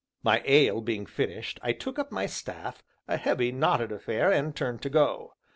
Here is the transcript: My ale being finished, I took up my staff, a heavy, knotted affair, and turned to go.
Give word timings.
My 0.23 0.41
ale 0.47 0.81
being 0.81 1.05
finished, 1.05 1.59
I 1.61 1.73
took 1.73 1.99
up 1.99 2.11
my 2.11 2.25
staff, 2.25 2.81
a 3.07 3.17
heavy, 3.17 3.51
knotted 3.51 3.91
affair, 3.91 4.31
and 4.31 4.55
turned 4.55 4.81
to 4.81 4.89
go. 4.89 5.33